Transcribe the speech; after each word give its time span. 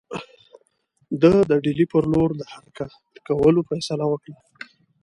ده 1.21 1.31
د 1.49 1.51
ډهلي 1.63 1.85
پر 1.93 2.03
لور 2.11 2.29
د 2.37 2.41
حرکت 2.53 2.91
کولو 3.27 3.61
فیصله 3.69 4.05
وکړه. 4.09 4.37